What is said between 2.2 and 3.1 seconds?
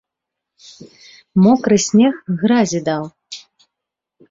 гразі даў.